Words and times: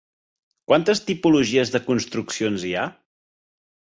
Quantes 0.71 1.01
tipologies 1.09 1.73
de 1.75 1.83
construccions 1.89 2.65
hi 2.69 2.75
ha? 2.79 2.87